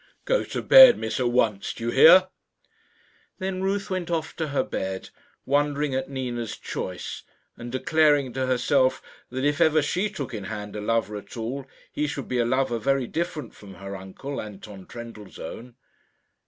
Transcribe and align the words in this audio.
"Go 0.25 0.43
to 0.45 0.63
bed, 0.63 0.97
miss 0.97 1.19
at 1.19 1.29
once, 1.29 1.75
do 1.75 1.83
you 1.83 1.89
hear?" 1.91 2.29
Then 3.37 3.61
Ruth 3.61 3.91
went 3.91 4.09
off 4.09 4.35
to 4.37 4.47
her 4.47 4.63
bed, 4.63 5.11
wondering 5.45 5.93
at 5.93 6.09
Nina's 6.09 6.57
choice, 6.57 7.21
and 7.55 7.71
declaring 7.71 8.33
to 8.33 8.47
herself, 8.47 9.03
that 9.29 9.45
if 9.45 9.61
ever 9.61 9.83
she 9.83 10.09
took 10.09 10.33
in 10.33 10.45
hand 10.45 10.75
a 10.75 10.81
lover 10.81 11.17
at 11.17 11.37
all, 11.37 11.67
he 11.91 12.07
should 12.07 12.27
be 12.27 12.39
a 12.39 12.45
lover 12.45 12.79
very 12.79 13.05
different 13.05 13.53
from 13.53 13.75
her 13.75 13.95
uncle, 13.95 14.41
Anton 14.41 14.87
Trendellsohn. 14.87 15.75